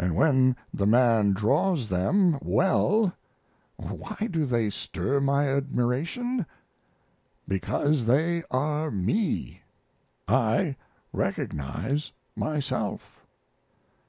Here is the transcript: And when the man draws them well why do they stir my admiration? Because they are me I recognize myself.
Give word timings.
And 0.00 0.16
when 0.16 0.56
the 0.72 0.84
man 0.84 1.32
draws 1.32 1.88
them 1.88 2.40
well 2.42 3.14
why 3.76 4.16
do 4.28 4.44
they 4.46 4.68
stir 4.68 5.20
my 5.20 5.48
admiration? 5.48 6.44
Because 7.46 8.06
they 8.06 8.42
are 8.50 8.90
me 8.90 9.62
I 10.26 10.74
recognize 11.12 12.10
myself. 12.34 13.24